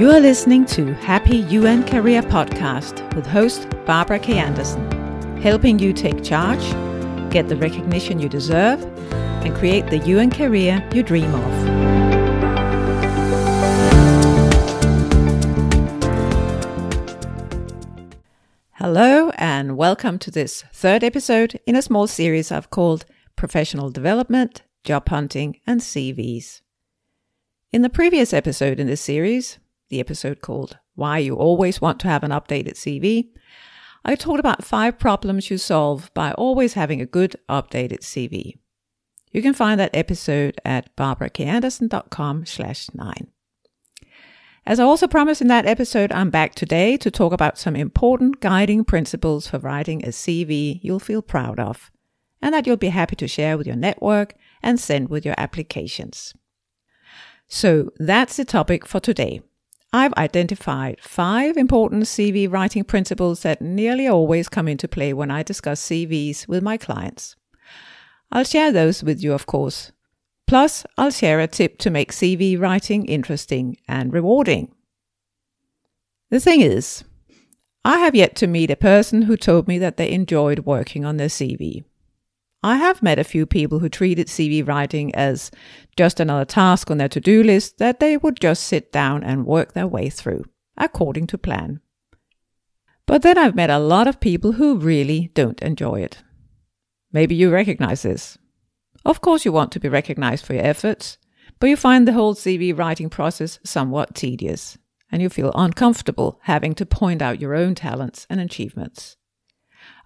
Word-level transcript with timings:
You 0.00 0.10
are 0.12 0.20
listening 0.20 0.64
to 0.68 0.94
Happy 0.94 1.36
UN 1.50 1.86
Career 1.86 2.22
Podcast 2.22 3.14
with 3.14 3.26
host 3.26 3.68
Barbara 3.84 4.18
K. 4.18 4.38
Anderson, 4.38 4.90
helping 5.42 5.78
you 5.78 5.92
take 5.92 6.24
charge, 6.24 6.62
get 7.30 7.50
the 7.50 7.56
recognition 7.56 8.18
you 8.18 8.26
deserve, 8.26 8.82
and 9.44 9.54
create 9.54 9.88
the 9.88 9.98
UN 9.98 10.30
career 10.30 10.82
you 10.94 11.02
dream 11.02 11.34
of. 11.34 11.52
Hello, 18.76 19.28
and 19.36 19.76
welcome 19.76 20.18
to 20.20 20.30
this 20.30 20.64
third 20.72 21.04
episode 21.04 21.60
in 21.66 21.76
a 21.76 21.82
small 21.82 22.06
series 22.06 22.50
I've 22.50 22.70
called 22.70 23.04
Professional 23.36 23.90
Development, 23.90 24.62
Job 24.82 25.10
Hunting, 25.10 25.60
and 25.66 25.82
CVs. 25.82 26.62
In 27.70 27.82
the 27.82 27.90
previous 27.90 28.32
episode 28.32 28.80
in 28.80 28.86
this 28.86 29.02
series, 29.02 29.58
the 29.90 30.00
episode 30.00 30.40
called 30.40 30.78
Why 30.94 31.18
You 31.18 31.34
Always 31.34 31.80
Want 31.80 32.00
to 32.00 32.08
Have 32.08 32.22
an 32.22 32.30
Updated 32.30 32.74
CV, 32.74 33.28
I 34.04 34.14
talked 34.14 34.40
about 34.40 34.64
five 34.64 34.98
problems 34.98 35.50
you 35.50 35.58
solve 35.58 36.10
by 36.14 36.32
always 36.32 36.72
having 36.72 37.00
a 37.00 37.06
good 37.06 37.36
updated 37.48 38.00
CV. 38.00 38.54
You 39.30 39.42
can 39.42 39.52
find 39.52 39.78
that 39.78 39.94
episode 39.94 40.60
at 40.64 40.94
barbarakanderson.com 40.96 42.46
slash 42.46 42.88
nine. 42.94 43.28
As 44.66 44.78
I 44.78 44.84
also 44.84 45.06
promised 45.06 45.40
in 45.40 45.48
that 45.48 45.66
episode, 45.66 46.12
I'm 46.12 46.30
back 46.30 46.54
today 46.54 46.96
to 46.98 47.10
talk 47.10 47.32
about 47.32 47.58
some 47.58 47.76
important 47.76 48.40
guiding 48.40 48.84
principles 48.84 49.46
for 49.46 49.58
writing 49.58 50.04
a 50.04 50.08
CV 50.08 50.80
you'll 50.82 51.00
feel 51.00 51.22
proud 51.22 51.58
of 51.58 51.90
and 52.42 52.54
that 52.54 52.66
you'll 52.66 52.76
be 52.76 52.88
happy 52.88 53.16
to 53.16 53.28
share 53.28 53.58
with 53.58 53.66
your 53.66 53.76
network 53.76 54.34
and 54.62 54.78
send 54.78 55.08
with 55.08 55.24
your 55.24 55.34
applications. 55.36 56.34
So 57.48 57.90
that's 57.98 58.36
the 58.36 58.44
topic 58.44 58.86
for 58.86 59.00
today. 59.00 59.42
I've 59.92 60.14
identified 60.14 61.00
five 61.00 61.56
important 61.56 62.04
CV 62.04 62.50
writing 62.50 62.84
principles 62.84 63.42
that 63.42 63.60
nearly 63.60 64.06
always 64.06 64.48
come 64.48 64.68
into 64.68 64.86
play 64.86 65.12
when 65.12 65.30
I 65.30 65.42
discuss 65.42 65.80
CVs 65.82 66.46
with 66.46 66.62
my 66.62 66.76
clients. 66.76 67.34
I'll 68.30 68.44
share 68.44 68.70
those 68.70 69.02
with 69.02 69.20
you, 69.22 69.32
of 69.32 69.46
course. 69.46 69.90
Plus, 70.46 70.84
I'll 70.96 71.10
share 71.10 71.40
a 71.40 71.48
tip 71.48 71.78
to 71.78 71.90
make 71.90 72.12
CV 72.12 72.58
writing 72.58 73.04
interesting 73.04 73.76
and 73.88 74.12
rewarding. 74.12 74.72
The 76.30 76.40
thing 76.40 76.60
is, 76.60 77.02
I 77.84 77.98
have 77.98 78.14
yet 78.14 78.36
to 78.36 78.46
meet 78.46 78.70
a 78.70 78.76
person 78.76 79.22
who 79.22 79.36
told 79.36 79.66
me 79.66 79.78
that 79.78 79.96
they 79.96 80.10
enjoyed 80.10 80.60
working 80.60 81.04
on 81.04 81.16
their 81.16 81.28
CV. 81.28 81.84
I 82.62 82.76
have 82.76 83.02
met 83.02 83.18
a 83.18 83.24
few 83.24 83.46
people 83.46 83.78
who 83.78 83.88
treated 83.88 84.26
CV 84.26 84.66
writing 84.66 85.14
as 85.14 85.50
just 85.96 86.20
another 86.20 86.44
task 86.44 86.90
on 86.90 86.98
their 86.98 87.08
to 87.08 87.20
do 87.20 87.42
list 87.42 87.78
that 87.78 88.00
they 88.00 88.18
would 88.18 88.38
just 88.38 88.64
sit 88.64 88.92
down 88.92 89.24
and 89.24 89.46
work 89.46 89.72
their 89.72 89.86
way 89.86 90.10
through, 90.10 90.44
according 90.76 91.26
to 91.28 91.38
plan. 91.38 91.80
But 93.06 93.22
then 93.22 93.38
I've 93.38 93.56
met 93.56 93.70
a 93.70 93.78
lot 93.78 94.06
of 94.06 94.20
people 94.20 94.52
who 94.52 94.76
really 94.76 95.30
don't 95.34 95.60
enjoy 95.62 96.02
it. 96.02 96.22
Maybe 97.12 97.34
you 97.34 97.50
recognize 97.50 98.02
this. 98.02 98.36
Of 99.06 99.22
course, 99.22 99.46
you 99.46 99.52
want 99.52 99.72
to 99.72 99.80
be 99.80 99.88
recognized 99.88 100.44
for 100.44 100.52
your 100.52 100.64
efforts, 100.64 101.16
but 101.58 101.68
you 101.68 101.76
find 101.76 102.06
the 102.06 102.12
whole 102.12 102.34
CV 102.34 102.76
writing 102.76 103.08
process 103.08 103.58
somewhat 103.64 104.14
tedious, 104.14 104.76
and 105.10 105.22
you 105.22 105.30
feel 105.30 105.50
uncomfortable 105.54 106.38
having 106.42 106.74
to 106.74 106.86
point 106.86 107.22
out 107.22 107.40
your 107.40 107.54
own 107.54 107.74
talents 107.74 108.26
and 108.28 108.38
achievements. 108.38 109.16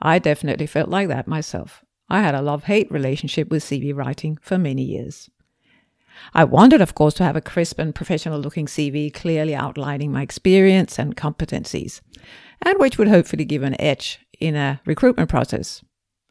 I 0.01 0.21
definitely 0.21 0.67
felt 0.67 0.89
like 0.89 1.09
that 1.09 1.27
myself. 1.27 1.85
I 2.09 2.21
had 2.21 2.35
a 2.35 2.43
love 2.43 2.65
hate 2.65 2.91
relationship 2.91 3.51
with 3.51 3.65
CV 3.65 3.95
writing 3.95 4.39
for 4.43 4.59
many 4.59 4.83
years. 4.83 5.31
I 6.33 6.45
wanted, 6.45 6.81
of 6.81 6.95
course, 6.95 7.15
to 7.15 7.25
have 7.25 7.37
a 7.37 7.41
crisp 7.41 7.79
and 7.79 7.95
professional 7.95 8.39
looking 8.39 8.67
CV 8.67 9.13
clearly 9.13 9.55
outlining 9.55 10.13
my 10.13 10.23
experience 10.23 10.99
and 10.99 11.17
competencies, 11.17 12.01
and 12.63 12.79
which 12.79 12.99
would 12.99 13.09
hopefully 13.09 13.45
give 13.45 13.63
an 13.63 13.81
edge 13.81 14.21
in 14.41 14.55
a 14.55 14.81
recruitment 14.87 15.29
process. 15.29 15.83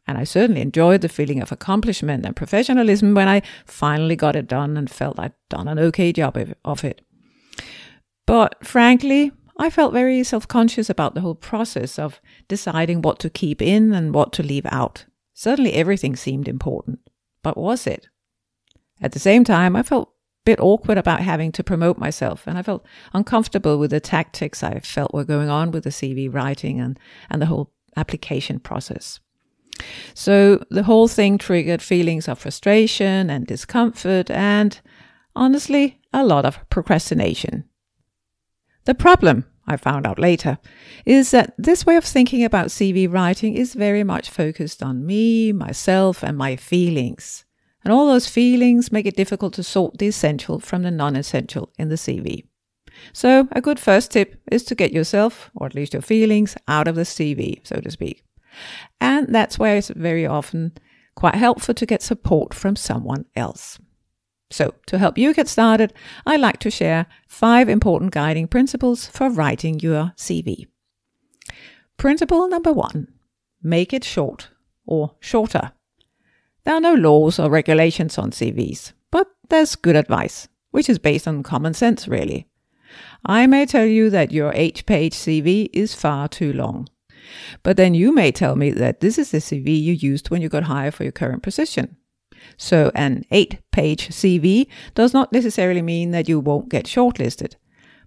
And 0.06 0.18
I 0.18 0.24
certainly 0.24 0.60
enjoyed 0.60 1.00
the 1.00 1.08
feeling 1.08 1.40
of 1.40 1.50
accomplishment 1.50 2.26
and 2.26 2.36
professionalism 2.36 3.14
when 3.14 3.28
I 3.28 3.42
finally 3.64 4.16
got 4.16 4.36
it 4.36 4.46
done 4.46 4.76
and 4.76 4.90
felt 4.90 5.18
I'd 5.18 5.32
done 5.48 5.68
an 5.68 5.78
okay 5.78 6.12
job 6.12 6.36
of 6.64 6.84
it. 6.84 7.00
But 8.26 8.56
frankly, 8.64 9.32
I 9.56 9.70
felt 9.70 9.92
very 9.92 10.22
self 10.24 10.46
conscious 10.46 10.90
about 10.90 11.14
the 11.14 11.20
whole 11.20 11.34
process 11.34 11.98
of 11.98 12.20
deciding 12.48 13.02
what 13.02 13.18
to 13.20 13.30
keep 13.30 13.62
in 13.62 13.92
and 13.92 14.14
what 14.14 14.32
to 14.34 14.42
leave 14.42 14.66
out. 14.66 15.06
Suddenly 15.34 15.74
everything 15.74 16.14
seemed 16.14 16.48
important. 16.48 17.00
But 17.42 17.58
was 17.58 17.86
it? 17.86 18.08
At 19.02 19.12
the 19.12 19.18
same 19.18 19.44
time, 19.44 19.76
I 19.76 19.82
felt 19.82 20.08
a 20.08 20.12
bit 20.44 20.60
awkward 20.60 20.96
about 20.96 21.20
having 21.20 21.52
to 21.52 21.64
promote 21.64 21.98
myself, 21.98 22.46
and 22.46 22.56
I 22.56 22.62
felt 22.62 22.86
uncomfortable 23.12 23.76
with 23.76 23.90
the 23.90 24.00
tactics 24.00 24.62
I 24.62 24.78
felt 24.78 25.12
were 25.12 25.24
going 25.24 25.50
on 25.50 25.72
with 25.72 25.84
the 25.84 25.90
CV 25.90 26.32
writing 26.32 26.80
and, 26.80 26.98
and 27.28 27.42
the 27.42 27.46
whole 27.46 27.72
application 27.96 28.60
process. 28.60 29.20
So 30.14 30.64
the 30.70 30.84
whole 30.84 31.08
thing 31.08 31.36
triggered 31.36 31.82
feelings 31.82 32.28
of 32.28 32.38
frustration 32.38 33.28
and 33.28 33.46
discomfort, 33.46 34.30
and 34.30 34.80
honestly, 35.34 36.00
a 36.12 36.24
lot 36.24 36.46
of 36.46 36.58
procrastination. 36.70 37.64
The 38.84 38.94
problem 38.94 39.46
I 39.66 39.76
found 39.76 40.06
out 40.06 40.18
later, 40.18 40.58
is 41.06 41.30
that 41.30 41.54
this 41.56 41.86
way 41.86 41.96
of 41.96 42.04
thinking 42.04 42.44
about 42.44 42.68
CV 42.68 43.10
writing 43.10 43.54
is 43.54 43.74
very 43.74 44.04
much 44.04 44.30
focused 44.30 44.82
on 44.82 45.06
me, 45.06 45.52
myself, 45.52 46.22
and 46.22 46.36
my 46.36 46.56
feelings. 46.56 47.44
And 47.82 47.92
all 47.92 48.06
those 48.06 48.28
feelings 48.28 48.92
make 48.92 49.06
it 49.06 49.16
difficult 49.16 49.54
to 49.54 49.62
sort 49.62 49.98
the 49.98 50.06
essential 50.06 50.58
from 50.58 50.82
the 50.82 50.90
non 50.90 51.16
essential 51.16 51.70
in 51.78 51.88
the 51.88 51.96
CV. 51.96 52.44
So, 53.12 53.48
a 53.52 53.60
good 53.60 53.78
first 53.78 54.10
tip 54.12 54.40
is 54.50 54.64
to 54.64 54.74
get 54.74 54.92
yourself, 54.92 55.50
or 55.54 55.66
at 55.66 55.74
least 55.74 55.92
your 55.92 56.02
feelings, 56.02 56.56
out 56.68 56.88
of 56.88 56.94
the 56.94 57.02
CV, 57.02 57.66
so 57.66 57.80
to 57.80 57.90
speak. 57.90 58.24
And 59.00 59.34
that's 59.34 59.58
where 59.58 59.76
it's 59.76 59.88
very 59.88 60.26
often 60.26 60.72
quite 61.14 61.34
helpful 61.34 61.74
to 61.74 61.86
get 61.86 62.02
support 62.02 62.54
from 62.54 62.76
someone 62.76 63.26
else. 63.36 63.78
So, 64.54 64.72
to 64.86 64.98
help 64.98 65.18
you 65.18 65.34
get 65.34 65.48
started, 65.48 65.92
I 66.24 66.36
like 66.36 66.60
to 66.60 66.70
share 66.70 67.06
five 67.26 67.68
important 67.68 68.12
guiding 68.12 68.46
principles 68.46 69.08
for 69.08 69.28
writing 69.28 69.80
your 69.80 70.12
CV. 70.16 70.68
Principle 71.96 72.46
number 72.46 72.72
one 72.72 73.08
make 73.64 73.92
it 73.92 74.04
short 74.04 74.50
or 74.86 75.16
shorter. 75.18 75.72
There 76.62 76.74
are 76.74 76.80
no 76.80 76.94
laws 76.94 77.40
or 77.40 77.50
regulations 77.50 78.16
on 78.16 78.30
CVs, 78.30 78.92
but 79.10 79.26
there's 79.48 79.74
good 79.74 79.96
advice, 79.96 80.46
which 80.70 80.88
is 80.88 81.00
based 81.00 81.26
on 81.26 81.42
common 81.42 81.74
sense, 81.74 82.06
really. 82.06 82.46
I 83.26 83.48
may 83.48 83.66
tell 83.66 83.86
you 83.86 84.08
that 84.10 84.30
your 84.30 84.52
eight 84.54 84.86
page 84.86 85.14
CV 85.14 85.68
is 85.72 85.96
far 85.96 86.28
too 86.28 86.52
long. 86.52 86.88
But 87.64 87.76
then 87.76 87.94
you 87.94 88.14
may 88.14 88.30
tell 88.30 88.54
me 88.54 88.70
that 88.70 89.00
this 89.00 89.18
is 89.18 89.32
the 89.32 89.38
CV 89.38 89.82
you 89.82 89.94
used 89.94 90.30
when 90.30 90.42
you 90.42 90.48
got 90.48 90.70
hired 90.70 90.94
for 90.94 91.02
your 91.02 91.10
current 91.10 91.42
position. 91.42 91.96
So 92.56 92.90
an 92.94 93.24
eight 93.30 93.58
page 93.72 94.08
CV 94.08 94.66
does 94.94 95.12
not 95.12 95.32
necessarily 95.32 95.82
mean 95.82 96.10
that 96.12 96.28
you 96.28 96.40
won't 96.40 96.68
get 96.68 96.86
shortlisted, 96.86 97.54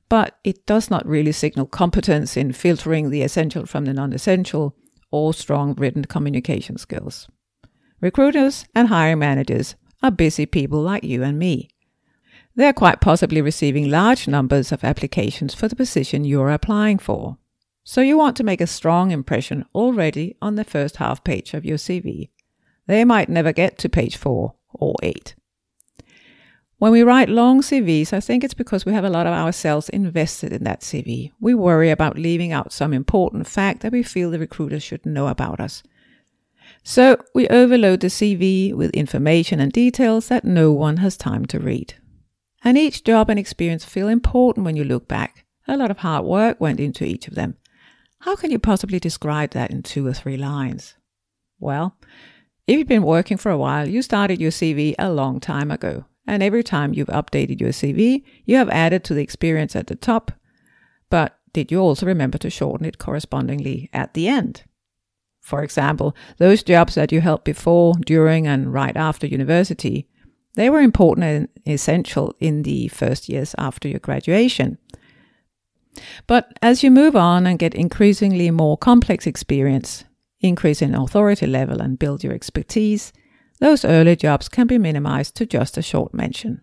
but 0.09 0.37
it 0.43 0.65
does 0.65 0.89
not 0.89 1.05
really 1.05 1.31
signal 1.31 1.65
competence 1.65 2.37
in 2.37 2.53
filtering 2.53 3.09
the 3.09 3.23
essential 3.23 3.65
from 3.65 3.85
the 3.85 3.93
non 3.93 4.13
essential 4.13 4.75
or 5.11 5.33
strong 5.33 5.73
written 5.75 6.05
communication 6.05 6.77
skills. 6.77 7.27
Recruiters 8.01 8.65
and 8.75 8.89
hiring 8.89 9.19
managers 9.19 9.75
are 10.03 10.11
busy 10.11 10.45
people 10.45 10.81
like 10.81 11.03
you 11.03 11.23
and 11.23 11.39
me. 11.39 11.69
They're 12.55 12.73
quite 12.73 13.01
possibly 13.01 13.41
receiving 13.41 13.89
large 13.89 14.27
numbers 14.27 14.71
of 14.71 14.83
applications 14.83 15.53
for 15.53 15.67
the 15.67 15.75
position 15.75 16.25
you're 16.25 16.49
applying 16.51 16.97
for. 16.97 17.37
So 17.83 18.01
you 18.01 18.17
want 18.17 18.35
to 18.37 18.43
make 18.43 18.61
a 18.61 18.67
strong 18.67 19.11
impression 19.11 19.63
already 19.73 20.35
on 20.41 20.55
the 20.55 20.63
first 20.63 20.97
half 20.97 21.23
page 21.23 21.53
of 21.53 21.65
your 21.65 21.77
CV. 21.77 22.29
They 22.87 23.05
might 23.05 23.29
never 23.29 23.51
get 23.51 23.77
to 23.79 23.89
page 23.89 24.17
four 24.17 24.55
or 24.73 24.95
eight. 25.03 25.35
When 26.79 26.91
we 26.91 27.01
write 27.01 27.27
long 27.27 27.61
CVs, 27.61 28.13
I 28.13 28.19
think 28.19 28.43
it's 28.43 28.53
because 28.53 28.85
we 28.85 28.93
have 28.93 29.03
a 29.03 29.09
lot 29.09 29.25
of 29.25 29.33
ourselves 29.33 29.89
invested 29.89 30.53
in 30.53 30.63
that 30.65 30.81
CV. 30.81 31.31
We 31.39 31.55
worry 31.55 31.89
about 31.89 32.19
leaving 32.19 32.51
out 32.51 32.71
some 32.71 32.93
important 32.93 33.47
fact 33.47 33.81
that 33.81 33.91
we 33.91 34.03
feel 34.03 34.29
the 34.29 34.37
recruiter 34.37 34.79
should 34.79 35.03
know 35.03 35.27
about 35.27 35.59
us. 35.59 35.81
So 36.83 37.17
we 37.33 37.47
overload 37.47 38.01
the 38.01 38.07
CV 38.07 38.75
with 38.75 38.91
information 38.91 39.59
and 39.59 39.71
details 39.71 40.27
that 40.27 40.45
no 40.45 40.71
one 40.71 40.97
has 40.97 41.17
time 41.17 41.45
to 41.47 41.59
read. 41.59 41.95
And 42.63 42.77
each 42.77 43.03
job 43.03 43.29
and 43.29 43.39
experience 43.39 43.83
feel 43.83 44.07
important 44.07 44.65
when 44.65 44.75
you 44.75 44.83
look 44.83 45.07
back. 45.07 45.45
A 45.67 45.77
lot 45.77 45.91
of 45.91 45.99
hard 45.99 46.25
work 46.25 46.61
went 46.61 46.79
into 46.79 47.05
each 47.05 47.27
of 47.27 47.35
them. 47.35 47.55
How 48.19 48.35
can 48.35 48.51
you 48.51 48.59
possibly 48.59 48.99
describe 48.99 49.51
that 49.51 49.71
in 49.71 49.83
two 49.83 50.05
or 50.05 50.13
three 50.13 50.37
lines? 50.37 50.95
Well, 51.59 51.97
if 52.67 52.77
you've 52.77 52.87
been 52.87 53.03
working 53.03 53.37
for 53.37 53.49
a 53.49 53.57
while, 53.57 53.87
you 53.87 54.01
started 54.01 54.41
your 54.41 54.51
CV 54.51 54.93
a 54.99 55.09
long 55.09 55.39
time 55.39 55.71
ago. 55.71 56.05
And 56.27 56.43
every 56.43 56.63
time 56.63 56.93
you've 56.93 57.07
updated 57.07 57.61
your 57.61 57.69
CV, 57.69 58.23
you 58.45 58.57
have 58.57 58.69
added 58.69 59.05
to 59.05 59.13
the 59.13 59.21
experience 59.21 59.75
at 59.75 59.87
the 59.87 59.95
top. 59.95 60.33
But 61.09 61.39
did 61.53 61.71
you 61.71 61.79
also 61.79 62.05
remember 62.05 62.37
to 62.39 62.49
shorten 62.49 62.85
it 62.85 62.97
correspondingly 62.97 63.89
at 63.93 64.13
the 64.13 64.27
end? 64.27 64.63
For 65.39 65.63
example, 65.63 66.13
those 66.37 66.61
jobs 66.61 66.95
that 66.95 67.13
you 67.13 67.21
held 67.21 67.45
before, 67.45 67.93
during, 68.05 68.45
and 68.45 68.73
right 68.73 68.97
after 68.97 69.25
university, 69.25 70.09
they 70.55 70.69
were 70.69 70.81
important 70.81 71.23
and 71.23 71.47
essential 71.65 72.35
in 72.41 72.63
the 72.63 72.89
first 72.89 73.29
years 73.29 73.55
after 73.57 73.87
your 73.87 73.99
graduation. 73.99 74.77
But 76.27 76.51
as 76.61 76.83
you 76.83 76.91
move 76.91 77.15
on 77.15 77.47
and 77.47 77.57
get 77.57 77.73
increasingly 77.73 78.51
more 78.51 78.77
complex 78.77 79.25
experience, 79.25 80.03
increase 80.39 80.81
in 80.81 80.95
authority 80.95 81.47
level, 81.47 81.81
and 81.81 81.99
build 81.99 82.23
your 82.23 82.33
expertise, 82.33 83.13
those 83.59 83.85
early 83.85 84.15
jobs 84.15 84.49
can 84.49 84.67
be 84.67 84.77
minimized 84.77 85.35
to 85.35 85.45
just 85.45 85.77
a 85.77 85.81
short 85.81 86.13
mention. 86.13 86.61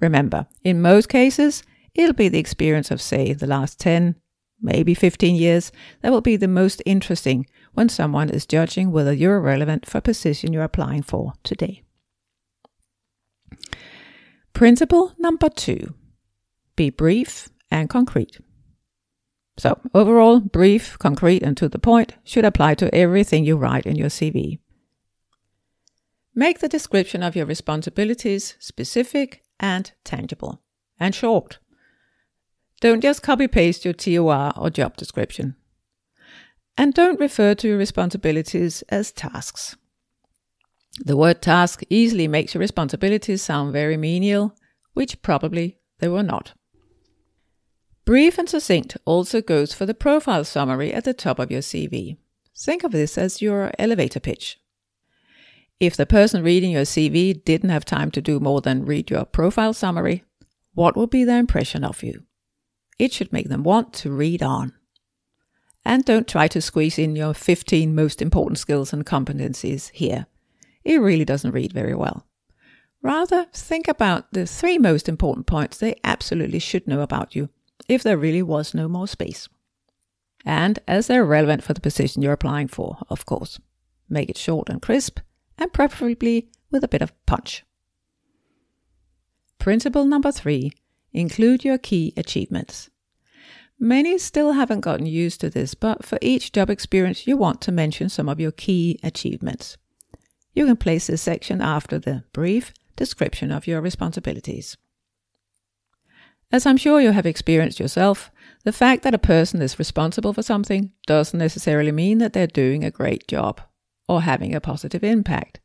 Remember, 0.00 0.46
in 0.62 0.82
most 0.82 1.08
cases, 1.08 1.62
it'll 1.94 2.14
be 2.14 2.28
the 2.28 2.38
experience 2.38 2.90
of, 2.90 3.00
say, 3.00 3.32
the 3.32 3.46
last 3.46 3.78
10, 3.80 4.16
maybe 4.60 4.94
15 4.94 5.36
years 5.36 5.72
that 6.02 6.12
will 6.12 6.20
be 6.20 6.36
the 6.36 6.48
most 6.48 6.82
interesting 6.86 7.46
when 7.74 7.88
someone 7.88 8.30
is 8.30 8.46
judging 8.46 8.90
whether 8.90 9.12
you're 9.12 9.40
relevant 9.40 9.86
for 9.86 9.98
a 9.98 10.02
position 10.02 10.52
you're 10.52 10.62
applying 10.62 11.02
for 11.02 11.34
today. 11.42 11.82
Principle 14.52 15.12
number 15.18 15.50
two 15.50 15.94
be 16.76 16.90
brief 16.90 17.48
and 17.70 17.88
concrete. 17.88 18.38
So, 19.58 19.80
overall, 19.94 20.40
brief, 20.40 20.98
concrete, 20.98 21.42
and 21.42 21.56
to 21.56 21.68
the 21.68 21.78
point 21.78 22.14
should 22.24 22.44
apply 22.44 22.74
to 22.74 22.94
everything 22.94 23.44
you 23.44 23.56
write 23.56 23.86
in 23.86 23.96
your 23.96 24.08
CV. 24.08 24.58
Make 26.34 26.58
the 26.58 26.68
description 26.68 27.22
of 27.22 27.34
your 27.34 27.46
responsibilities 27.46 28.56
specific 28.58 29.42
and 29.58 29.90
tangible 30.04 30.60
and 31.00 31.14
short. 31.14 31.58
Don't 32.80 33.00
just 33.00 33.22
copy 33.22 33.48
paste 33.48 33.86
your 33.86 33.94
TOR 33.94 34.52
or 34.56 34.68
job 34.68 34.96
description. 34.96 35.56
And 36.76 36.92
don't 36.92 37.18
refer 37.18 37.54
to 37.54 37.68
your 37.68 37.78
responsibilities 37.78 38.82
as 38.90 39.12
tasks. 39.12 39.76
The 41.02 41.16
word 41.16 41.40
task 41.40 41.82
easily 41.88 42.28
makes 42.28 42.52
your 42.52 42.60
responsibilities 42.60 43.40
sound 43.40 43.72
very 43.72 43.96
menial, 43.96 44.54
which 44.92 45.22
probably 45.22 45.78
they 46.00 46.08
were 46.08 46.22
not. 46.22 46.52
Brief 48.06 48.38
and 48.38 48.48
succinct 48.48 48.96
also 49.04 49.42
goes 49.42 49.74
for 49.74 49.84
the 49.84 49.92
profile 49.92 50.44
summary 50.44 50.94
at 50.94 51.02
the 51.02 51.12
top 51.12 51.40
of 51.40 51.50
your 51.50 51.60
CV. 51.60 52.16
Think 52.56 52.84
of 52.84 52.92
this 52.92 53.18
as 53.18 53.42
your 53.42 53.72
elevator 53.80 54.20
pitch. 54.20 54.60
If 55.80 55.96
the 55.96 56.06
person 56.06 56.44
reading 56.44 56.70
your 56.70 56.84
CV 56.84 57.44
didn't 57.44 57.70
have 57.70 57.84
time 57.84 58.12
to 58.12 58.22
do 58.22 58.38
more 58.38 58.60
than 58.60 58.84
read 58.84 59.10
your 59.10 59.24
profile 59.24 59.72
summary, 59.72 60.22
what 60.72 60.96
would 60.96 61.10
be 61.10 61.24
their 61.24 61.40
impression 61.40 61.82
of 61.82 62.04
you? 62.04 62.22
It 62.96 63.12
should 63.12 63.32
make 63.32 63.48
them 63.48 63.64
want 63.64 63.92
to 63.94 64.12
read 64.12 64.40
on. 64.40 64.72
And 65.84 66.04
don't 66.04 66.28
try 66.28 66.46
to 66.46 66.62
squeeze 66.62 67.00
in 67.00 67.16
your 67.16 67.34
15 67.34 67.92
most 67.92 68.22
important 68.22 68.58
skills 68.58 68.92
and 68.92 69.04
competencies 69.04 69.90
here. 69.90 70.26
It 70.84 71.00
really 71.00 71.24
doesn't 71.24 71.50
read 71.50 71.72
very 71.72 71.96
well. 71.96 72.24
Rather, 73.02 73.46
think 73.52 73.88
about 73.88 74.32
the 74.32 74.46
three 74.46 74.78
most 74.78 75.08
important 75.08 75.48
points 75.48 75.78
they 75.78 75.98
absolutely 76.04 76.60
should 76.60 76.86
know 76.86 77.00
about 77.00 77.34
you 77.34 77.48
if 77.88 78.02
there 78.02 78.16
really 78.16 78.42
was 78.42 78.74
no 78.74 78.88
more 78.88 79.08
space. 79.08 79.48
And 80.44 80.78
as 80.86 81.06
they're 81.06 81.24
relevant 81.24 81.62
for 81.62 81.74
the 81.74 81.80
position 81.80 82.22
you're 82.22 82.32
applying 82.32 82.68
for, 82.68 82.98
of 83.08 83.26
course. 83.26 83.58
Make 84.08 84.30
it 84.30 84.38
short 84.38 84.68
and 84.68 84.80
crisp, 84.80 85.18
and 85.58 85.72
preferably 85.72 86.48
with 86.70 86.84
a 86.84 86.88
bit 86.88 87.02
of 87.02 87.12
punch. 87.26 87.64
Principle 89.58 90.04
number 90.04 90.30
three 90.30 90.72
include 91.12 91.64
your 91.64 91.78
key 91.78 92.12
achievements. 92.16 92.90
Many 93.78 94.16
still 94.18 94.52
haven't 94.52 94.80
gotten 94.80 95.06
used 95.06 95.40
to 95.40 95.50
this, 95.50 95.74
but 95.74 96.04
for 96.04 96.18
each 96.22 96.52
job 96.52 96.70
experience, 96.70 97.26
you 97.26 97.36
want 97.36 97.60
to 97.62 97.72
mention 97.72 98.08
some 98.08 98.28
of 98.28 98.40
your 98.40 98.52
key 98.52 98.98
achievements. 99.02 99.76
You 100.54 100.64
can 100.66 100.76
place 100.76 101.08
this 101.08 101.20
section 101.20 101.60
after 101.60 101.98
the 101.98 102.24
brief 102.32 102.72
description 102.96 103.52
of 103.52 103.66
your 103.66 103.80
responsibilities. 103.82 104.76
As 106.52 106.64
I'm 106.64 106.76
sure 106.76 107.00
you 107.00 107.10
have 107.10 107.26
experienced 107.26 107.80
yourself, 107.80 108.30
the 108.64 108.72
fact 108.72 109.02
that 109.02 109.14
a 109.14 109.18
person 109.18 109.60
is 109.60 109.78
responsible 109.78 110.32
for 110.32 110.42
something 110.42 110.92
doesn't 111.06 111.38
necessarily 111.38 111.92
mean 111.92 112.18
that 112.18 112.32
they're 112.32 112.46
doing 112.46 112.84
a 112.84 112.90
great 112.90 113.26
job 113.26 113.60
or 114.08 114.22
having 114.22 114.54
a 114.54 114.60
positive 114.60 115.02
impact. 115.02 115.60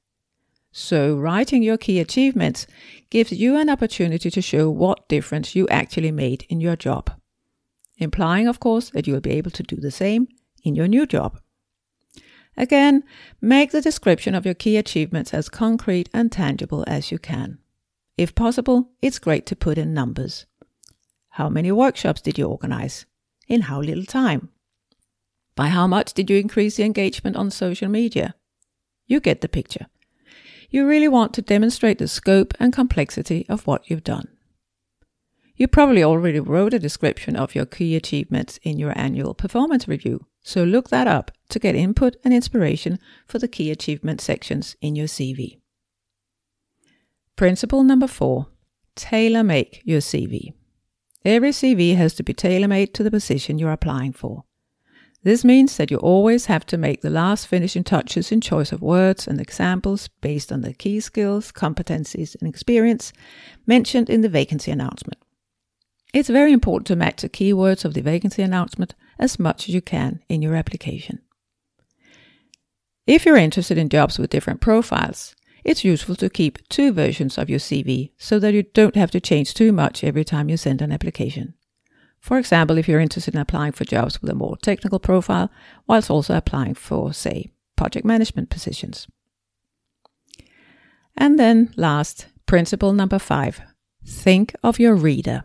So, 0.71 1.15
writing 1.17 1.63
your 1.63 1.77
key 1.77 1.99
achievements 1.99 2.65
gives 3.09 3.31
you 3.31 3.57
an 3.57 3.69
opportunity 3.69 4.31
to 4.31 4.41
show 4.41 4.69
what 4.69 5.09
difference 5.09 5.55
you 5.55 5.67
actually 5.67 6.11
made 6.11 6.45
in 6.49 6.61
your 6.61 6.77
job, 6.77 7.11
implying, 7.97 8.47
of 8.47 8.59
course, 8.59 8.89
that 8.91 9.05
you 9.05 9.13
will 9.13 9.21
be 9.21 9.31
able 9.31 9.51
to 9.51 9.63
do 9.63 9.75
the 9.75 9.91
same 9.91 10.27
in 10.63 10.73
your 10.75 10.87
new 10.87 11.05
job. 11.05 11.39
Again, 12.55 13.03
make 13.41 13.71
the 13.71 13.81
description 13.81 14.33
of 14.33 14.45
your 14.45 14.55
key 14.55 14.77
achievements 14.77 15.33
as 15.33 15.49
concrete 15.49 16.09
and 16.13 16.31
tangible 16.31 16.85
as 16.87 17.11
you 17.11 17.19
can. 17.19 17.59
If 18.17 18.33
possible, 18.33 18.91
it's 19.01 19.19
great 19.19 19.45
to 19.47 19.55
put 19.55 19.77
in 19.77 19.93
numbers. 19.93 20.45
How 21.35 21.47
many 21.47 21.71
workshops 21.71 22.21
did 22.21 22.37
you 22.37 22.45
organize? 22.45 23.05
In 23.47 23.61
how 23.61 23.81
little 23.81 24.03
time? 24.03 24.49
By 25.55 25.67
how 25.67 25.87
much 25.87 26.13
did 26.13 26.29
you 26.29 26.37
increase 26.37 26.75
the 26.75 26.83
engagement 26.83 27.37
on 27.37 27.51
social 27.51 27.87
media? 27.87 28.35
You 29.07 29.21
get 29.21 29.39
the 29.39 29.47
picture. 29.47 29.87
You 30.69 30.85
really 30.85 31.07
want 31.07 31.33
to 31.33 31.41
demonstrate 31.41 31.99
the 31.99 32.07
scope 32.07 32.53
and 32.59 32.73
complexity 32.73 33.45
of 33.47 33.65
what 33.65 33.89
you've 33.89 34.03
done. 34.03 34.27
You 35.55 35.67
probably 35.67 36.03
already 36.03 36.39
wrote 36.39 36.73
a 36.73 36.79
description 36.79 37.35
of 37.37 37.55
your 37.55 37.65
key 37.65 37.95
achievements 37.95 38.59
in 38.63 38.77
your 38.77 38.97
annual 38.97 39.33
performance 39.33 39.87
review, 39.87 40.25
so 40.41 40.63
look 40.63 40.89
that 40.89 41.07
up 41.07 41.31
to 41.49 41.59
get 41.59 41.75
input 41.75 42.17
and 42.25 42.33
inspiration 42.33 42.99
for 43.25 43.39
the 43.39 43.47
key 43.47 43.71
achievement 43.71 44.19
sections 44.19 44.75
in 44.81 44.95
your 44.95 45.07
CV. 45.07 45.59
Principle 47.37 47.83
number 47.83 48.07
four 48.07 48.47
tailor 48.95 49.43
make 49.43 49.81
your 49.85 50.01
CV. 50.01 50.53
Every 51.23 51.51
CV 51.51 51.95
has 51.95 52.15
to 52.15 52.23
be 52.23 52.33
tailor 52.33 52.67
made 52.67 52.93
to 52.95 53.03
the 53.03 53.11
position 53.11 53.59
you're 53.59 53.71
applying 53.71 54.13
for. 54.13 54.43
This 55.23 55.45
means 55.45 55.77
that 55.77 55.91
you 55.91 55.97
always 55.97 56.47
have 56.47 56.65
to 56.67 56.77
make 56.77 57.01
the 57.01 57.11
last 57.11 57.45
finishing 57.45 57.83
touches 57.83 58.31
in 58.31 58.41
choice 58.41 58.71
of 58.71 58.81
words 58.81 59.27
and 59.27 59.39
examples 59.39 60.07
based 60.21 60.51
on 60.51 60.61
the 60.61 60.73
key 60.73 60.99
skills, 60.99 61.51
competencies, 61.51 62.35
and 62.39 62.49
experience 62.49 63.13
mentioned 63.67 64.09
in 64.09 64.21
the 64.21 64.29
vacancy 64.29 64.71
announcement. 64.71 65.19
It's 66.11 66.29
very 66.29 66.51
important 66.51 66.87
to 66.87 66.95
match 66.95 67.21
the 67.21 67.29
keywords 67.29 67.85
of 67.85 67.93
the 67.93 68.01
vacancy 68.01 68.41
announcement 68.41 68.95
as 69.19 69.37
much 69.37 69.69
as 69.69 69.75
you 69.75 69.81
can 69.81 70.21
in 70.27 70.41
your 70.41 70.55
application. 70.55 71.19
If 73.05 73.25
you're 73.25 73.37
interested 73.37 73.77
in 73.77 73.89
jobs 73.89 74.17
with 74.17 74.31
different 74.31 74.59
profiles, 74.59 75.35
it's 75.63 75.83
useful 75.83 76.15
to 76.15 76.29
keep 76.29 76.67
two 76.69 76.91
versions 76.91 77.37
of 77.37 77.49
your 77.49 77.59
CV 77.59 78.11
so 78.17 78.39
that 78.39 78.53
you 78.53 78.63
don't 78.63 78.95
have 78.95 79.11
to 79.11 79.19
change 79.19 79.53
too 79.53 79.71
much 79.71 80.03
every 80.03 80.23
time 80.23 80.49
you 80.49 80.57
send 80.57 80.81
an 80.81 80.91
application. 80.91 81.53
For 82.19 82.37
example, 82.37 82.77
if 82.77 82.87
you're 82.87 82.99
interested 82.99 83.33
in 83.33 83.41
applying 83.41 83.71
for 83.71 83.83
jobs 83.83 84.21
with 84.21 84.29
a 84.29 84.35
more 84.35 84.57
technical 84.57 84.99
profile, 84.99 85.51
whilst 85.87 86.11
also 86.11 86.35
applying 86.35 86.75
for, 86.75 87.13
say, 87.13 87.51
project 87.75 88.05
management 88.05 88.49
positions. 88.49 89.07
And 91.17 91.39
then, 91.39 91.73
last, 91.75 92.27
principle 92.45 92.93
number 92.93 93.19
five 93.19 93.61
think 94.05 94.55
of 94.63 94.79
your 94.79 94.95
reader. 94.95 95.43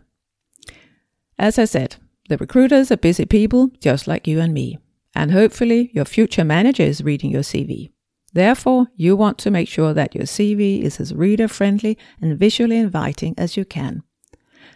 As 1.39 1.59
I 1.59 1.67
said, 1.67 1.97
the 2.29 2.39
recruiters 2.39 2.91
are 2.91 2.97
busy 2.97 3.27
people 3.27 3.71
just 3.81 4.09
like 4.09 4.27
you 4.27 4.41
and 4.41 4.53
me, 4.55 4.79
and 5.15 5.31
hopefully 5.31 5.91
your 5.93 6.07
future 6.07 6.45
manager 6.45 6.83
is 6.83 7.05
reading 7.05 7.31
your 7.31 7.43
CV. 7.43 7.91
Therefore, 8.37 8.89
you 8.97 9.17
want 9.17 9.39
to 9.39 9.51
make 9.51 9.67
sure 9.67 9.95
that 9.95 10.15
your 10.15 10.25
CV 10.25 10.83
is 10.83 11.01
as 11.01 11.15
reader 11.15 11.49
friendly 11.49 11.97
and 12.21 12.39
visually 12.39 12.77
inviting 12.77 13.35
as 13.39 13.57
you 13.57 13.65
can. 13.65 14.03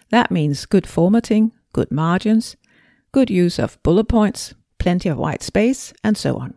That 0.08 0.30
means 0.30 0.64
good 0.64 0.86
formatting, 0.86 1.52
good 1.74 1.90
margins, 1.90 2.56
good 3.12 3.28
use 3.28 3.58
of 3.58 3.76
bullet 3.82 4.04
points, 4.04 4.54
plenty 4.78 5.10
of 5.10 5.18
white 5.18 5.42
space, 5.42 5.92
and 6.02 6.16
so 6.16 6.38
on. 6.38 6.54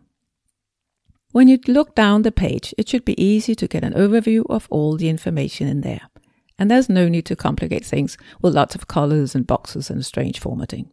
When 1.33 1.49
you 1.49 1.59
look 1.67 1.93
down 1.93 2.21
the 2.21 2.31
page, 2.31 2.73
it 2.77 2.87
should 2.87 3.03
be 3.03 3.21
easy 3.21 3.53
to 3.53 3.67
get 3.67 3.83
an 3.83 3.91
overview 3.95 4.45
of 4.49 4.69
all 4.69 4.95
the 4.95 5.09
information 5.09 5.67
in 5.67 5.81
there. 5.81 6.09
And 6.57 6.71
there's 6.71 6.87
no 6.87 7.09
need 7.09 7.25
to 7.25 7.35
complicate 7.35 7.83
things 7.83 8.17
with 8.41 8.55
lots 8.55 8.75
of 8.75 8.87
colors 8.87 9.35
and 9.35 9.45
boxes 9.45 9.89
and 9.89 10.05
strange 10.05 10.39
formatting. 10.39 10.89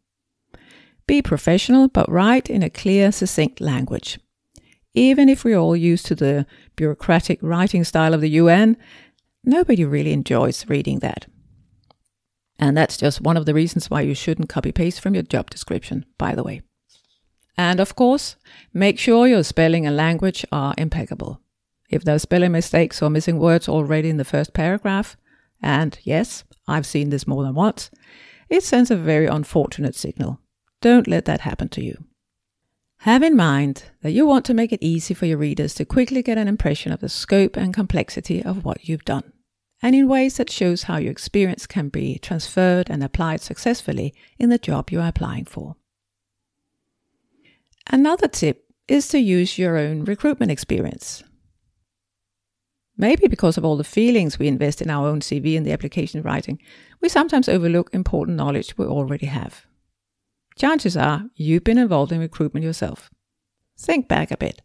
Be 1.06 1.22
professional, 1.22 1.86
but 1.86 2.10
write 2.10 2.50
in 2.50 2.64
a 2.64 2.68
clear, 2.68 3.12
succinct 3.12 3.60
language. 3.60 4.18
Even 4.94 5.28
if 5.28 5.44
we're 5.44 5.58
all 5.58 5.76
used 5.76 6.06
to 6.06 6.14
the 6.14 6.46
bureaucratic 6.76 7.38
writing 7.42 7.84
style 7.84 8.14
of 8.14 8.20
the 8.20 8.30
UN, 8.30 8.76
nobody 9.44 9.84
really 9.84 10.12
enjoys 10.12 10.68
reading 10.68 10.98
that. 10.98 11.26
And 12.58 12.76
that's 12.76 12.96
just 12.96 13.20
one 13.20 13.36
of 13.36 13.46
the 13.46 13.54
reasons 13.54 13.88
why 13.88 14.02
you 14.02 14.14
shouldn't 14.14 14.48
copy 14.48 14.72
paste 14.72 15.00
from 15.00 15.14
your 15.14 15.22
job 15.22 15.48
description, 15.48 16.04
by 16.18 16.34
the 16.34 16.42
way. 16.42 16.62
And 17.56 17.80
of 17.80 17.94
course, 17.94 18.36
make 18.72 18.98
sure 18.98 19.26
your 19.26 19.42
spelling 19.42 19.86
and 19.86 19.96
language 19.96 20.44
are 20.52 20.74
impeccable. 20.76 21.40
If 21.88 22.04
there's 22.04 22.22
spelling 22.22 22.52
mistakes 22.52 23.02
or 23.02 23.10
missing 23.10 23.38
words 23.38 23.68
already 23.68 24.10
in 24.10 24.16
the 24.16 24.24
first 24.24 24.54
paragraph, 24.54 25.16
and 25.62 25.98
yes, 26.02 26.44
I've 26.68 26.86
seen 26.86 27.10
this 27.10 27.26
more 27.26 27.42
than 27.42 27.54
once, 27.54 27.90
it 28.48 28.62
sends 28.62 28.90
a 28.90 28.96
very 28.96 29.26
unfortunate 29.26 29.94
signal. 29.94 30.40
Don't 30.80 31.06
let 31.06 31.24
that 31.26 31.42
happen 31.42 31.68
to 31.70 31.84
you. 31.84 32.04
Have 33.04 33.22
in 33.22 33.34
mind 33.34 33.84
that 34.02 34.10
you 34.10 34.26
want 34.26 34.44
to 34.44 34.52
make 34.52 34.72
it 34.72 34.82
easy 34.82 35.14
for 35.14 35.24
your 35.24 35.38
readers 35.38 35.72
to 35.74 35.86
quickly 35.86 36.22
get 36.22 36.36
an 36.36 36.48
impression 36.48 36.92
of 36.92 37.00
the 37.00 37.08
scope 37.08 37.56
and 37.56 37.72
complexity 37.72 38.42
of 38.44 38.62
what 38.62 38.88
you've 38.88 39.06
done. 39.06 39.32
and 39.82 39.94
in 39.94 40.08
ways 40.08 40.36
that 40.36 40.50
shows 40.50 40.82
how 40.82 40.98
your 40.98 41.10
experience 41.10 41.66
can 41.66 41.88
be 41.88 42.18
transferred 42.18 42.90
and 42.90 43.02
applied 43.02 43.40
successfully 43.40 44.12
in 44.38 44.50
the 44.50 44.58
job 44.58 44.90
you 44.90 45.00
are 45.00 45.08
applying 45.08 45.46
for. 45.46 45.76
Another 47.86 48.28
tip 48.28 48.66
is 48.88 49.08
to 49.08 49.18
use 49.18 49.58
your 49.58 49.78
own 49.78 50.04
recruitment 50.04 50.52
experience. 50.52 51.22
Maybe 52.98 53.26
because 53.26 53.56
of 53.56 53.64
all 53.64 53.78
the 53.78 53.84
feelings 53.84 54.38
we 54.38 54.48
invest 54.48 54.82
in 54.82 54.90
our 54.90 55.08
own 55.08 55.20
CV 55.20 55.56
and 55.56 55.64
the 55.64 55.72
application 55.72 56.20
writing, 56.20 56.58
we 57.00 57.08
sometimes 57.08 57.48
overlook 57.48 57.88
important 57.94 58.36
knowledge 58.36 58.76
we 58.76 58.84
already 58.84 59.26
have. 59.26 59.64
Chances 60.60 60.94
are 60.94 61.24
you've 61.36 61.64
been 61.64 61.78
involved 61.78 62.12
in 62.12 62.20
recruitment 62.20 62.64
yourself. 62.64 63.08
Think 63.78 64.08
back 64.08 64.30
a 64.30 64.36
bit. 64.36 64.60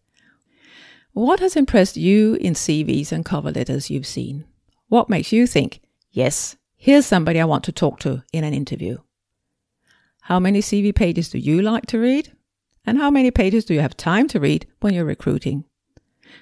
What 1.14 1.40
has 1.40 1.56
impressed 1.56 1.96
you 1.96 2.34
in 2.34 2.54
CVs 2.54 3.14
and 3.14 3.24
cover 3.24 3.50
letters 3.50 3.90
you've 3.90 4.06
seen? 4.06 4.44
What 4.90 5.10
makes 5.10 5.32
you 5.32 5.48
think, 5.48 5.80
yes, 6.12 6.58
here's 6.76 7.06
somebody 7.06 7.40
I 7.40 7.46
want 7.46 7.64
to 7.64 7.72
talk 7.72 8.02
to 8.02 8.24
in 8.34 8.44
an 8.44 8.54
interview? 8.54 8.98
How 10.24 10.38
many 10.38 10.60
CV 10.60 10.94
pages 10.94 11.30
do 11.30 11.38
you 11.38 11.62
like 11.62 11.86
to 11.86 11.98
read? 11.98 12.34
And 12.86 12.98
how 12.98 13.10
many 13.10 13.32
pages 13.32 13.64
do 13.64 13.74
you 13.74 13.80
have 13.80 13.96
time 13.96 14.28
to 14.28 14.40
read 14.42 14.68
when 14.82 14.94
you're 14.94 15.06
recruiting? 15.06 15.64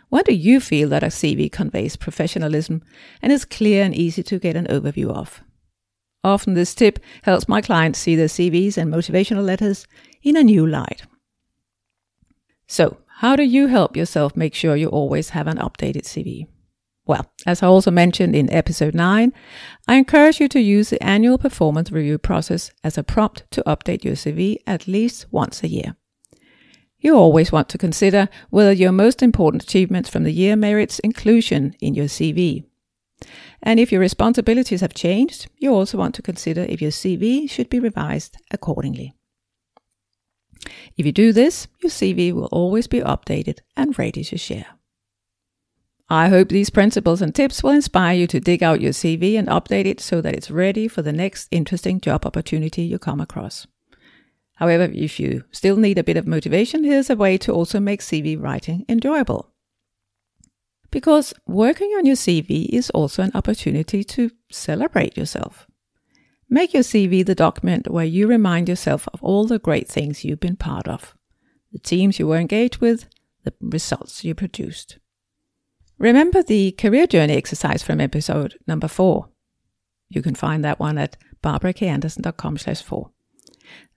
When 0.09 0.23
do 0.23 0.33
you 0.33 0.61
feel 0.61 0.89
that 0.89 1.03
a 1.03 1.07
CV 1.07 1.51
conveys 1.51 1.95
professionalism 1.95 2.81
and 3.21 3.31
is 3.31 3.45
clear 3.45 3.83
and 3.83 3.93
easy 3.93 4.23
to 4.23 4.39
get 4.39 4.55
an 4.55 4.65
overview 4.65 5.11
of? 5.11 5.43
Often 6.23 6.53
this 6.53 6.73
tip 6.73 6.99
helps 7.23 7.47
my 7.47 7.61
clients 7.61 7.99
see 7.99 8.15
their 8.15 8.27
CVs 8.27 8.77
and 8.77 8.93
motivational 8.93 9.43
letters 9.43 9.85
in 10.21 10.37
a 10.37 10.43
new 10.43 10.65
light. 10.65 11.03
So, 12.67 12.97
how 13.17 13.35
do 13.35 13.43
you 13.43 13.67
help 13.67 13.95
yourself 13.95 14.35
make 14.35 14.55
sure 14.55 14.75
you 14.75 14.87
always 14.87 15.29
have 15.29 15.47
an 15.47 15.57
updated 15.57 16.03
CV? 16.03 16.47
Well, 17.05 17.25
as 17.45 17.61
I 17.61 17.67
also 17.67 17.91
mentioned 17.91 18.35
in 18.35 18.51
episode 18.51 18.95
9, 18.95 19.33
I 19.87 19.95
encourage 19.95 20.39
you 20.39 20.47
to 20.47 20.59
use 20.59 20.89
the 20.89 21.03
annual 21.03 21.37
performance 21.37 21.91
review 21.91 22.17
process 22.17 22.71
as 22.83 22.97
a 22.97 23.03
prompt 23.03 23.43
to 23.51 23.63
update 23.63 24.05
your 24.05 24.15
CV 24.15 24.57
at 24.65 24.87
least 24.87 25.25
once 25.29 25.63
a 25.63 25.67
year. 25.67 25.97
You 26.99 27.15
always 27.17 27.51
want 27.51 27.67
to 27.69 27.77
consider 27.77 28.29
whether 28.49 28.71
your 28.71 28.93
most 28.93 29.21
important 29.21 29.63
achievements 29.63 30.09
from 30.09 30.23
the 30.23 30.31
year 30.31 30.55
merits 30.55 30.99
inclusion 30.99 31.75
in 31.81 31.93
your 31.93 32.05
CV. 32.05 32.63
And 33.63 33.79
if 33.79 33.91
your 33.91 34.01
responsibilities 34.01 34.81
have 34.81 34.93
changed, 34.93 35.47
you 35.57 35.73
also 35.73 35.97
want 35.97 36.13
to 36.15 36.21
consider 36.21 36.63
if 36.63 36.81
your 36.81 36.91
CV 36.91 37.49
should 37.49 37.69
be 37.69 37.79
revised 37.79 38.37
accordingly. 38.51 39.15
If 40.97 41.05
you 41.05 41.13
do 41.13 41.31
this, 41.31 41.67
your 41.81 41.89
CV 41.89 42.33
will 42.33 42.49
always 42.51 42.87
be 42.87 42.99
updated 42.99 43.59
and 43.75 43.97
ready 43.97 44.23
to 44.25 44.37
share. 44.37 44.67
I 46.09 46.27
hope 46.27 46.49
these 46.49 46.69
principles 46.69 47.21
and 47.21 47.33
tips 47.33 47.63
will 47.63 47.71
inspire 47.71 48.15
you 48.15 48.27
to 48.27 48.39
dig 48.41 48.61
out 48.61 48.81
your 48.81 48.91
CV 48.91 49.39
and 49.39 49.47
update 49.47 49.85
it 49.85 50.01
so 50.01 50.19
that 50.21 50.35
it's 50.35 50.51
ready 50.51 50.89
for 50.89 51.01
the 51.01 51.13
next 51.13 51.47
interesting 51.49 52.01
job 52.01 52.25
opportunity 52.25 52.83
you 52.83 52.99
come 52.99 53.21
across. 53.21 53.65
However, 54.55 54.91
if 54.93 55.19
you 55.19 55.45
still 55.51 55.77
need 55.77 55.97
a 55.97 56.03
bit 56.03 56.17
of 56.17 56.27
motivation, 56.27 56.83
here's 56.83 57.09
a 57.09 57.15
way 57.15 57.37
to 57.39 57.53
also 57.53 57.79
make 57.79 58.01
CV 58.01 58.39
writing 58.39 58.85
enjoyable. 58.89 59.52
Because 60.93 61.33
working 61.47 61.89
on 61.97 62.05
your 62.05 62.15
CV 62.15 62.69
is 62.69 62.91
also 62.91 63.23
an 63.23 63.31
opportunity 63.33 64.03
to 64.03 64.29
celebrate 64.51 65.17
yourself. 65.17 65.65
Make 66.47 66.71
your 66.71 66.83
CV 66.83 67.25
the 67.25 67.33
document 67.33 67.89
where 67.89 68.05
you 68.05 68.27
remind 68.27 68.69
yourself 68.69 69.07
of 69.11 69.23
all 69.23 69.47
the 69.47 69.57
great 69.57 69.87
things 69.87 70.23
you've 70.23 70.39
been 70.39 70.55
part 70.55 70.87
of, 70.87 71.15
the 71.71 71.79
teams 71.79 72.19
you 72.19 72.27
were 72.27 72.37
engaged 72.37 72.77
with, 72.77 73.07
the 73.43 73.55
results 73.59 74.23
you 74.23 74.35
produced. 74.35 74.99
Remember 75.97 76.43
the 76.43 76.73
career 76.73 77.07
journey 77.07 77.37
exercise 77.37 77.81
from 77.81 77.99
episode 77.99 78.55
number 78.67 78.87
four. 78.87 79.29
You 80.09 80.21
can 80.21 80.35
find 80.35 80.63
that 80.63 80.79
one 80.79 80.99
at 80.99 81.17
barbarakanderson.com 81.41 82.59
slash 82.59 82.83
four. 82.83 83.09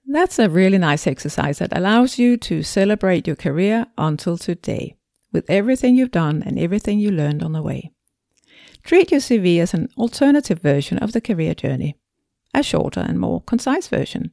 That's 0.07 0.39
a 0.39 0.49
really 0.49 0.79
nice 0.79 1.07
exercise 1.07 1.59
that 1.59 1.77
allows 1.77 2.19
you 2.19 2.39
to 2.39 2.63
celebrate 2.63 3.27
your 3.27 3.37
career 3.37 3.85
until 3.99 4.39
today 4.39 4.97
with 5.33 5.49
everything 5.49 5.97
you've 5.97 6.11
done 6.11 6.43
and 6.43 6.59
everything 6.59 6.99
you 6.99 7.11
learned 7.11 7.43
on 7.43 7.53
the 7.53 7.63
way. 7.63 7.93
Treat 8.83 9.11
your 9.11 9.21
CV 9.21 9.59
as 9.59 9.75
an 9.75 9.89
alternative 9.99 10.61
version 10.61 10.99
of 10.99 11.13
the 11.13 11.21
career 11.21 11.55
journey, 11.55 11.97
a 12.55 12.63
shorter 12.63 13.01
and 13.01 13.19
more 13.19 13.43
concise 13.43 13.89
version. 13.89 14.33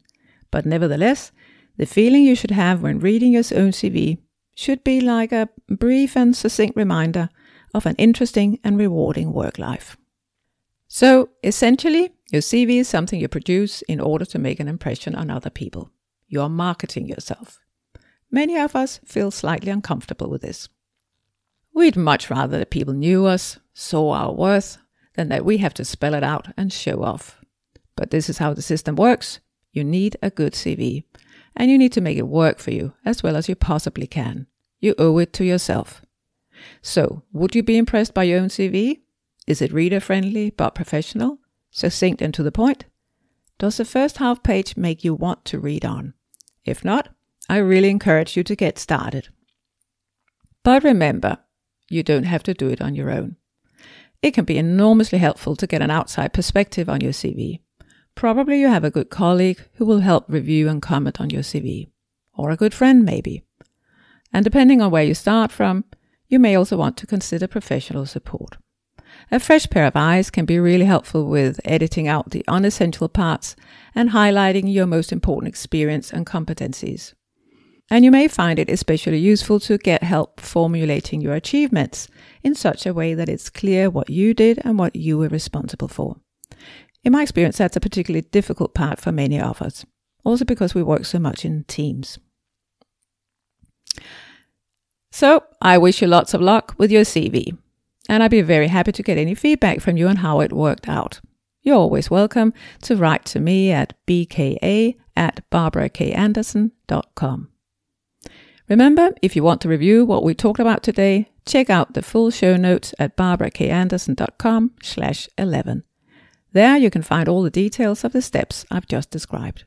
But 0.52 0.66
nevertheless, 0.66 1.32
the 1.78 1.86
feeling 1.86 2.24
you 2.24 2.36
should 2.36 2.52
have 2.52 2.82
when 2.82 3.00
reading 3.00 3.34
your 3.34 3.44
own 3.56 3.72
CV 3.72 4.20
should 4.56 4.84
be 4.84 5.02
like 5.02 5.32
a 5.32 5.50
brief 5.68 6.16
and 6.16 6.36
succinct 6.36 6.76
reminder 6.78 7.30
of 7.74 7.86
an 7.86 7.96
interesting 7.96 8.60
and 8.64 8.78
rewarding 8.78 9.34
work 9.34 9.58
life. 9.58 9.98
So, 10.88 11.30
essentially, 11.44 12.12
your 12.32 12.44
CV 12.44 12.80
is 12.80 12.88
something 12.88 13.20
you 13.20 13.28
produce 13.28 13.82
in 13.84 14.00
order 14.00 14.26
to 14.26 14.38
make 14.38 14.60
an 14.60 14.68
impression 14.68 15.16
on 15.16 15.32
other 15.32 15.50
people. 15.50 15.90
You 16.28 16.42
are 16.42 16.50
marketing 16.50 17.08
yourself. 17.08 17.60
Many 18.30 18.58
of 18.58 18.76
us 18.76 19.00
feel 19.04 19.32
slightly 19.32 19.72
uncomfortable 19.72 20.30
with 20.30 20.44
this. 20.44 20.70
We'd 21.74 21.98
much 21.98 22.30
rather 22.30 22.58
that 22.60 22.70
people 22.70 22.94
knew 22.94 23.26
us, 23.26 23.60
saw 23.74 24.12
our 24.12 24.34
worth, 24.34 24.78
than 25.16 25.30
that 25.30 25.46
we 25.46 25.58
have 25.58 25.74
to 25.76 25.86
spell 25.86 26.14
it 26.14 26.24
out 26.24 26.48
and 26.58 26.72
show 26.72 27.04
off. 27.04 27.42
But 27.96 28.12
this 28.12 28.30
is 28.30 28.38
how 28.38 28.54
the 28.54 28.62
system 28.62 28.96
works. 28.96 29.40
You 29.72 29.84
need 29.84 30.18
a 30.22 30.30
good 30.30 30.54
CV, 30.54 31.04
and 31.56 31.70
you 31.70 31.78
need 31.78 31.94
to 31.94 32.02
make 32.02 32.18
it 32.18 32.28
work 32.28 32.60
for 32.60 32.72
you 32.72 32.94
as 33.06 33.24
well 33.24 33.36
as 33.36 33.50
you 33.50 33.56
possibly 33.56 34.08
can. 34.08 34.48
You 34.80 34.96
owe 34.98 35.18
it 35.18 35.34
to 35.34 35.46
yourself. 35.46 36.02
So, 36.82 37.24
would 37.32 37.56
you 37.56 37.64
be 37.64 37.78
impressed 37.78 38.14
by 38.14 38.24
your 38.24 38.40
own 38.40 38.50
CV? 38.50 39.02
Is 39.48 39.62
it 39.62 39.74
reader 39.74 40.00
friendly 40.00 40.50
but 40.52 40.76
professional? 40.76 41.40
succinct 41.74 42.22
and 42.22 42.34
to 42.34 42.44
the 42.44 42.52
point? 42.52 42.86
Does 43.58 43.78
the 43.78 43.86
first 43.86 44.18
half 44.18 44.44
page 44.44 44.78
make 44.78 45.04
you 45.04 45.14
want 45.14 45.44
to 45.46 45.60
read 45.60 45.84
on? 45.84 46.14
If 46.64 46.86
not, 46.86 47.10
I 47.50 47.58
really 47.58 47.90
encourage 47.90 48.38
you 48.38 48.44
to 48.44 48.56
get 48.56 48.80
started. 48.80 49.30
But 50.64 50.84
remember, 50.84 51.40
you 51.94 52.04
don't 52.04 52.24
have 52.24 52.44
to 52.44 52.54
do 52.54 52.70
it 52.70 52.82
on 52.82 52.96
your 52.96 53.12
own. 53.12 53.38
It 54.22 54.34
can 54.34 54.46
be 54.46 54.58
enormously 54.58 55.20
helpful 55.20 55.56
to 55.58 55.68
get 55.68 55.82
an 55.82 55.92
outside 55.92 56.34
perspective 56.34 56.90
on 56.90 57.02
your 57.02 57.12
CV. 57.12 57.60
Probably 58.16 58.60
you 58.60 58.68
have 58.68 58.84
a 58.84 58.92
good 58.92 59.10
colleague 59.10 59.60
who 59.76 59.86
will 59.86 60.00
help 60.00 60.26
review 60.28 60.70
and 60.70 60.82
comment 60.82 61.20
on 61.20 61.30
your 61.30 61.42
CV, 61.42 61.90
or 62.34 62.50
a 62.50 62.56
good 62.58 62.74
friend 62.74 63.04
maybe. 63.04 63.44
And 64.32 64.44
depending 64.44 64.82
on 64.82 64.92
where 64.92 65.04
you 65.04 65.14
start 65.14 65.52
from, 65.52 65.86
you 66.28 66.40
may 66.40 66.56
also 66.56 66.78
want 66.78 66.98
to 66.98 67.08
consider 67.08 67.48
professional 67.48 68.06
support. 68.06 68.58
A 69.32 69.40
fresh 69.40 69.70
pair 69.70 69.86
of 69.86 69.96
eyes 69.96 70.30
can 70.30 70.46
be 70.46 70.60
really 70.60 70.86
helpful 70.86 71.26
with 71.26 71.60
editing 71.66 72.08
out 72.08 72.32
the 72.32 72.44
unessential 72.48 73.10
parts 73.10 73.56
and 73.94 74.10
highlighting 74.10 74.72
your 74.72 74.88
most 74.88 75.12
important 75.12 75.50
experience 75.50 76.12
and 76.12 76.26
competencies. 76.26 77.14
And 77.94 78.04
you 78.04 78.10
may 78.10 78.28
find 78.28 78.58
it 78.58 78.72
especially 78.72 79.20
useful 79.20 79.60
to 79.60 79.78
get 79.78 80.02
help 80.02 80.40
formulating 80.40 81.22
your 81.22 81.36
achievements 81.36 82.08
in 82.42 82.56
such 82.56 82.88
a 82.88 82.94
way 82.94 83.14
that 83.14 83.30
it's 83.30 83.52
clear 83.52 83.88
what 83.88 84.10
you 84.10 84.34
did 84.34 84.60
and 84.66 84.80
what 84.80 84.96
you 84.96 85.20
were 85.20 85.28
responsible 85.28 85.88
for. 85.88 86.16
In 87.04 87.12
my 87.12 87.22
experience, 87.22 87.60
that's 87.60 87.76
a 87.76 87.80
particularly 87.80 88.26
difficult 88.32 88.74
part 88.74 89.00
for 89.00 89.12
many 89.12 89.40
of 89.40 89.62
us, 89.62 89.86
also 90.24 90.44
because 90.44 90.74
we 90.74 90.82
work 90.82 91.06
so 91.06 91.20
much 91.20 91.46
in 91.46 91.66
teams. 91.66 92.18
So, 95.12 95.44
I 95.62 95.78
wish 95.78 96.02
you 96.02 96.08
lots 96.08 96.34
of 96.34 96.42
luck 96.42 96.74
with 96.80 96.90
your 96.90 97.04
CV 97.04 97.56
and 98.10 98.24
I'd 98.24 98.32
be 98.32 98.42
very 98.42 98.70
happy 98.70 98.92
to 98.92 99.04
get 99.04 99.20
any 99.20 99.36
feedback 99.36 99.82
from 99.82 99.98
you 99.98 100.08
on 100.08 100.16
how 100.16 100.40
it 100.40 100.52
worked 100.52 100.90
out. 100.90 101.22
You're 101.62 101.76
always 101.76 102.10
welcome 102.10 102.56
to 102.82 102.96
write 102.96 103.24
to 103.26 103.40
me 103.40 103.72
at 103.72 103.94
bka 104.08 104.96
at 105.16 105.48
barbarakanderson.com. 105.52 107.50
Remember, 108.70 109.12
if 109.22 109.36
you 109.36 109.44
want 109.44 109.62
to 109.62 109.70
review 109.70 110.06
what 110.06 110.24
we 110.24 110.34
talked 110.34 110.60
about 110.60 110.84
today, 110.84 111.30
check 111.46 111.70
out 111.70 111.94
the 111.94 112.02
full 112.02 112.32
show 112.32 112.56
notes 112.56 112.94
at 112.98 113.18
barbarakanderson.com 113.18 114.72
slash 114.82 115.28
11. 115.38 115.84
There 116.54 116.78
you 116.78 116.90
can 116.90 117.02
find 117.02 117.28
all 117.28 117.44
the 117.44 117.50
details 117.50 118.04
of 118.04 118.14
the 118.14 118.22
steps 118.22 118.66
I've 118.72 118.88
just 118.88 119.10
described. 119.10 119.66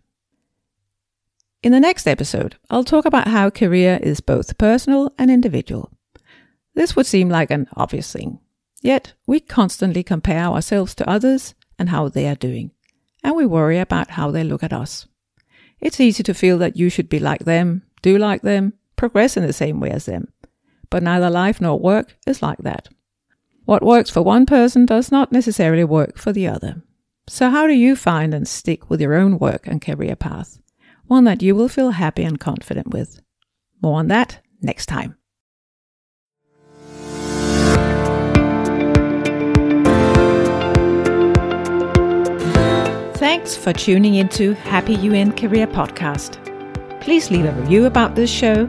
In 1.63 1.73
the 1.73 1.81
next 1.81 2.07
episode, 2.07 2.57
I'll 2.71 2.85
talk 2.85 3.05
about 3.05 3.29
how 3.29 3.51
career 3.51 3.99
is 4.03 4.21
both 4.21 4.57
personal 4.57 5.13
and 5.19 5.31
individual. 5.31 5.91
This 6.75 6.97
would 6.97 7.07
seem 7.07 7.29
like 7.29 7.51
an 7.51 7.69
obvious 7.77 8.13
thing. 8.13 8.39
Yet, 8.83 9.15
we 9.27 9.41
constantly 9.41 10.05
compare 10.05 10.45
ourselves 10.45 10.95
to 10.95 11.11
others 11.11 11.55
and 11.79 11.89
how 11.89 12.09
they 12.09 12.29
are 12.29 12.35
doing, 12.35 12.71
and 13.23 13.35
we 13.35 13.45
worry 13.47 13.79
about 13.79 14.13
how 14.13 14.31
they 14.31 14.45
look 14.45 14.63
at 14.63 14.73
us. 14.73 15.07
It's 15.81 16.01
easy 16.01 16.23
to 16.23 16.35
feel 16.35 16.57
that 16.59 16.77
you 16.77 16.89
should 16.89 17.09
be 17.09 17.19
like 17.19 17.45
them, 17.45 17.83
do 18.01 18.17
like 18.17 18.43
them, 18.43 18.75
progress 18.97 19.37
in 19.37 19.47
the 19.47 19.53
same 19.53 19.81
way 19.81 19.91
as 19.91 20.07
them. 20.07 20.29
But 20.91 21.03
neither 21.03 21.31
life 21.31 21.61
nor 21.61 21.79
work 21.79 22.17
is 22.27 22.43
like 22.43 22.59
that. 22.59 22.89
What 23.65 23.83
works 23.83 24.11
for 24.11 24.23
one 24.23 24.47
person 24.47 24.87
does 24.87 25.11
not 25.11 25.33
necessarily 25.33 25.85
work 25.85 26.19
for 26.19 26.33
the 26.33 26.47
other. 26.47 26.83
So, 27.29 27.51
how 27.51 27.67
do 27.67 27.73
you 27.73 27.97
find 27.97 28.33
and 28.33 28.47
stick 28.47 28.89
with 28.89 29.01
your 29.01 29.15
own 29.15 29.39
work 29.39 29.67
and 29.67 29.83
career 29.83 30.15
path? 30.15 30.61
One 31.07 31.25
that 31.25 31.43
you 31.43 31.55
will 31.57 31.69
feel 31.69 31.91
happy 31.91 32.23
and 32.23 32.39
confident 32.39 32.91
with. 32.91 33.21
More 33.83 33.99
on 33.99 34.07
that 34.09 34.41
next 34.63 34.87
time. 34.87 35.17
Thanks 43.17 43.57
for 43.57 43.73
tuning 43.73 44.15
into 44.15 44.53
Happy 44.55 44.95
UN 44.95 45.33
Career 45.33 45.67
Podcast. 45.67 46.43
Please 47.01 47.31
leave 47.31 47.45
a 47.45 47.53
review 47.53 47.87
about 47.87 48.15
this 48.15 48.31
show 48.31 48.67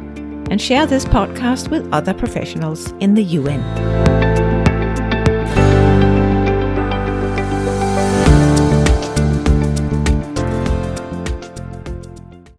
and 0.49 0.61
share 0.61 0.85
this 0.85 1.05
podcast 1.05 1.69
with 1.69 1.87
other 1.93 2.13
professionals 2.13 2.91
in 2.99 3.13
the 3.13 3.23
UN. 3.23 4.26